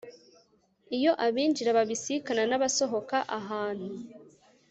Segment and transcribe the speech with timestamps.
[0.97, 3.89] iyo abinjira babisikana n'abasohoka ahantu